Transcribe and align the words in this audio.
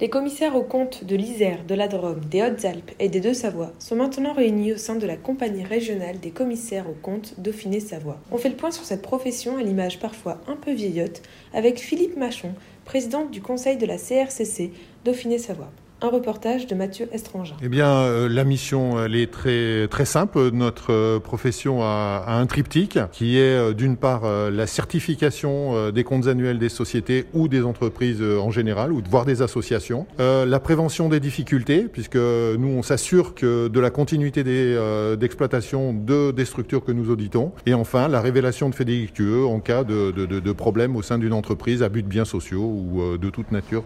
Les 0.00 0.08
commissaires 0.08 0.56
aux 0.56 0.62
comptes 0.62 1.04
de 1.04 1.14
l'Isère, 1.14 1.62
de 1.66 1.74
la 1.74 1.86
Drôme, 1.86 2.24
des 2.24 2.42
Hautes-Alpes 2.42 2.92
et 3.00 3.10
des 3.10 3.20
Deux-Savoie 3.20 3.72
sont 3.78 3.96
maintenant 3.96 4.32
réunis 4.32 4.72
au 4.72 4.78
sein 4.78 4.94
de 4.94 5.06
la 5.06 5.18
compagnie 5.18 5.62
régionale 5.62 6.18
des 6.18 6.30
commissaires 6.30 6.88
aux 6.88 6.96
comptes 7.02 7.34
Dauphiné-Savoie. 7.36 8.18
On 8.32 8.38
fait 8.38 8.48
le 8.48 8.56
point 8.56 8.70
sur 8.70 8.84
cette 8.84 9.02
profession 9.02 9.58
à 9.58 9.62
l'image 9.62 10.00
parfois 10.00 10.40
un 10.46 10.56
peu 10.56 10.72
vieillotte 10.72 11.20
avec 11.52 11.78
Philippe 11.78 12.16
Machon, 12.16 12.54
président 12.86 13.26
du 13.26 13.42
conseil 13.42 13.76
de 13.76 13.84
la 13.84 13.98
CRCC 13.98 14.72
Dauphiné-Savoie. 15.04 15.70
Un 16.02 16.08
reportage 16.08 16.66
de 16.66 16.74
Mathieu 16.74 17.08
Estrangin. 17.12 17.54
Eh 17.62 17.68
bien, 17.68 17.90
euh, 17.90 18.26
la 18.26 18.44
mission, 18.44 19.04
elle 19.04 19.14
est 19.14 19.30
très, 19.30 19.86
très 19.88 20.06
simple. 20.06 20.50
Notre 20.50 20.94
euh, 20.94 21.18
profession 21.18 21.82
a, 21.82 22.24
un 22.26 22.46
triptyque 22.46 22.98
qui 23.12 23.36
est 23.36 23.42
euh, 23.42 23.74
d'une 23.74 23.98
part 23.98 24.22
la 24.50 24.66
certification 24.66 25.90
des 25.90 26.04
comptes 26.04 26.26
annuels 26.26 26.58
des 26.58 26.68
sociétés 26.70 27.26
ou 27.34 27.48
des 27.48 27.62
entreprises 27.64 28.22
en 28.22 28.50
général, 28.50 28.92
ou 28.92 29.02
voire 29.10 29.24
des 29.24 29.42
associations. 29.42 30.06
la 30.18 30.60
prévention 30.60 31.08
des 31.08 31.20
difficultés, 31.20 31.86
puisque 31.90 32.16
nous, 32.16 32.68
on 32.68 32.82
s'assure 32.82 33.34
que 33.34 33.68
de 33.68 33.80
la 33.80 33.90
continuité 33.90 34.42
d'exploitation 35.16 35.92
de, 35.92 36.30
des 36.30 36.44
structures 36.44 36.84
que 36.84 36.92
nous 36.92 37.10
auditons. 37.10 37.52
Et 37.66 37.74
enfin, 37.74 38.08
la 38.08 38.20
révélation 38.20 38.68
de 38.68 38.74
faits 38.74 38.86
délictueux 38.86 39.44
en 39.44 39.60
cas 39.60 39.84
de, 39.84 40.10
de, 40.10 40.52
problèmes 40.52 40.96
au 40.96 41.02
sein 41.02 41.18
d'une 41.18 41.32
entreprise 41.32 41.82
à 41.82 41.88
but 41.88 42.02
de 42.02 42.08
biens 42.08 42.24
sociaux 42.24 42.62
ou 42.62 43.18
de 43.18 43.30
toute 43.30 43.52
nature 43.52 43.84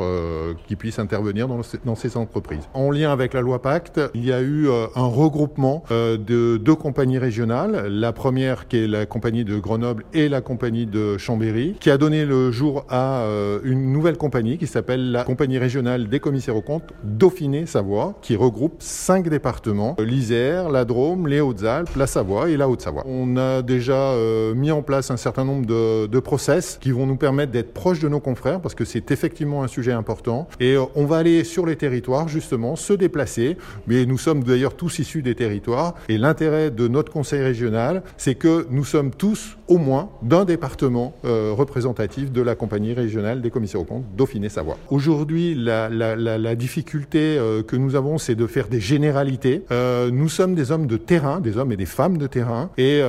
qui 0.67 0.77
puisse 0.77 0.99
intervenir 0.99 1.49
dans, 1.49 1.61
dans 1.85 1.95
ces 1.95 2.04
entreprises. 2.17 2.69
En 2.75 2.91
lien 2.91 3.13
avec 3.13 3.35
la 3.35 3.41
loi 3.41 3.63
Pacte, 3.63 4.01
il 4.15 4.25
y 4.25 4.33
a 4.33 4.41
eu 4.41 4.69
euh, 4.69 4.87
un 4.95 5.07
regroupement 5.07 5.85
euh, 5.91 6.17
de 6.17 6.57
deux 6.57 6.75
compagnies 6.75 7.19
régionales. 7.19 7.87
La 7.89 8.13
première 8.13 8.69
qui 8.69 8.79
est 8.79 8.87
la 8.87 9.07
compagnie 9.07 9.45
de 9.45 9.59
Grenoble 9.59 10.05
et 10.13 10.29
la 10.29 10.41
compagnie 10.41 10.87
de 10.87 11.19
Chambéry, 11.19 11.77
qui 11.81 11.91
a 11.91 11.99
donné 11.99 12.25
le 12.25 12.51
jour 12.53 12.85
à 12.89 13.21
euh, 13.21 13.61
une 13.65 13.93
nouvelle 13.93 14.17
compagnie 14.17 14.59
qui 14.59 14.67
s'appelle 14.67 15.11
la 15.11 15.25
compagnie 15.25 15.59
régionale 15.59 16.09
des 16.09 16.21
commissaires 16.21 16.57
aux 16.57 16.63
comptes 16.63 16.93
Dauphiné-Savoie, 17.03 18.19
qui 18.23 18.37
regroupe 18.37 18.77
cinq 18.79 19.29
départements 19.29 19.97
l'Isère, 19.99 20.69
la 20.69 20.85
Drôme, 20.85 21.27
les 21.27 21.41
Hautes-Alpes, 21.41 21.97
la 21.97 22.07
Savoie 22.07 22.51
et 22.51 22.57
la 22.57 22.69
Haute-Savoie. 22.69 23.05
On 23.07 23.37
a 23.37 23.63
déjà 23.63 24.13
mis 24.55 24.71
en 24.71 24.83
place 24.83 25.11
un 25.11 25.17
certain 25.17 25.45
nombre 25.45 25.67
de, 25.67 26.07
de 26.07 26.21
process 26.21 26.79
qui 26.81 26.91
vont 26.91 27.07
nous 27.07 27.17
permettre 27.17 27.53
d'être 27.53 27.73
proches 27.73 28.01
de 28.01 28.09
nos 28.09 28.21
confrères 28.21 28.61
parce 28.61 28.75
que 28.75 28.85
c'est 28.85 29.11
effectivement 29.11 29.63
un 29.63 29.69
sujet 29.69 29.93
important 29.93 30.49
et 30.61 30.77
on 30.95 31.07
va 31.07 31.19
aller 31.19 31.45
sur 31.45 31.67
les 31.67 31.77
territoires 31.77 31.94
justement, 32.27 32.77
se 32.77 32.93
déplacer. 32.93 33.57
Mais 33.87 34.07
nous 34.07 34.19
sommes 34.19 34.45
d'ailleurs 34.45 34.75
tous 34.75 34.99
issus 34.99 35.23
des 35.23 35.35
territoires. 35.35 35.95
Et 36.09 36.19
l'intérêt 36.19 36.71
de 36.71 36.89
notre 36.89 37.13
conseil 37.13 37.43
régional, 37.43 38.03
c'est 38.17 38.35
que 38.35 38.67
nous 38.71 38.85
sommes 38.85 39.11
tous, 39.11 39.57
au 39.69 39.79
moins, 39.79 40.11
d'un 40.23 40.45
département 40.45 41.15
euh, 41.25 41.53
représentatif 41.53 42.33
de 42.33 42.43
la 42.43 42.55
compagnie 42.55 42.95
régionale 42.95 43.41
des 43.41 43.51
commissaires 43.51 43.81
aux 43.81 43.85
comptes 43.85 44.05
Dauphiné-Savoie. 44.17 44.77
Aujourd'hui, 44.91 45.55
la, 45.55 46.55
difficulté 46.55 47.37
euh, 47.39 47.63
que 47.63 47.77
nous 47.77 47.97
avons, 47.97 48.19
c'est 48.19 48.35
de 48.35 48.47
faire 48.47 48.69
des 48.69 48.81
généralités. 48.81 49.63
Euh, 49.71 50.11
nous 50.11 50.29
sommes 50.29 50.55
des 50.55 50.71
hommes 50.71 50.87
de 50.87 50.97
terrain, 50.97 51.41
des 51.41 51.57
hommes 51.57 51.73
et 51.73 51.77
des 51.77 51.87
femmes 51.87 52.19
de 52.19 52.27
terrain. 52.27 52.71
Et 52.79 53.01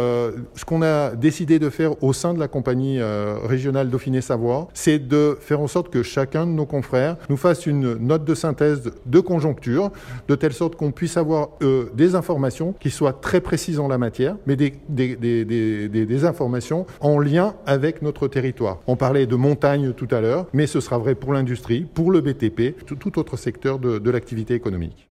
ce 0.55 0.65
qu'on 0.65 0.81
a 0.81 1.11
décidé 1.15 1.59
de 1.59 1.69
faire 1.69 2.01
au 2.03 2.13
sein 2.13 2.33
de 2.33 2.39
la 2.39 2.47
compagnie 2.47 2.99
régionale 3.43 3.89
Dauphiné-Savoie, 3.89 4.67
c'est 4.73 4.99
de 4.99 5.37
faire 5.39 5.59
en 5.59 5.67
sorte 5.67 5.89
que 5.89 6.03
chacun 6.03 6.45
de 6.45 6.51
nos 6.51 6.65
confrères 6.65 7.17
nous 7.29 7.37
fasse 7.37 7.65
une 7.65 7.95
note 7.95 8.25
de 8.25 8.35
synthèse 8.35 8.74
de 9.05 9.19
conjoncture, 9.19 9.91
de 10.27 10.35
telle 10.35 10.53
sorte 10.53 10.75
qu'on 10.75 10.91
puisse 10.91 11.17
avoir 11.17 11.49
euh, 11.61 11.89
des 11.93 12.15
informations 12.15 12.73
qui 12.73 12.89
soient 12.89 13.13
très 13.13 13.41
précises 13.41 13.79
en 13.79 13.87
la 13.87 13.97
matière, 13.97 14.37
mais 14.45 14.55
des, 14.55 16.25
informations 16.25 16.85
en 17.01 17.19
lien 17.19 17.55
avec 17.65 18.01
notre 18.01 18.27
territoire. 18.27 18.79
On 18.87 18.95
parlait 18.95 19.25
de 19.25 19.35
montagne 19.35 19.93
tout 19.93 20.07
à 20.11 20.21
l'heure, 20.21 20.47
mais 20.53 20.67
ce 20.67 20.79
sera 20.79 20.97
vrai 20.97 21.15
pour 21.15 21.33
l'industrie, 21.33 21.85
pour 21.93 22.11
le 22.11 22.21
BTP, 22.21 22.85
tout, 22.85 23.19
autre 23.19 23.37
secteur 23.37 23.79
de, 23.79 23.99
de 23.99 24.11
l'activité 24.11 24.53
économique. 24.53 25.09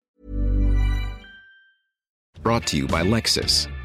Brought 2.44 2.66
to 2.66 2.78
you 2.78 2.88
by. 2.88 3.04